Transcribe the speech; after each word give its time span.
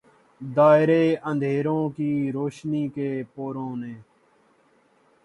دائرے 0.41 1.15
اندھیروں 1.23 1.89
کے 1.89 2.09
روشنی 2.33 2.87
کے 2.87 3.11
پوروں 3.35 3.75
نے 3.75 3.93